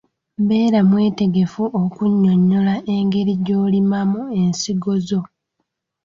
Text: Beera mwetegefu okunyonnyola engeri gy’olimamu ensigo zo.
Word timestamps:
Beera 0.47 0.79
mwetegefu 0.89 1.63
okunyonnyola 1.81 2.75
engeri 2.95 3.33
gy’olimamu 3.45 4.21
ensigo 4.41 4.93
zo. 5.07 5.21